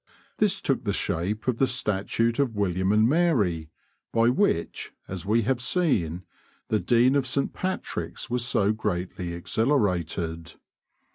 [0.39, 3.69] This took the shape of the statute of William and Mary,
[4.11, 6.23] by which, as we have seen,
[6.69, 7.53] the Dean of St.
[7.53, 10.53] Patrick's was so greatly exhilarated.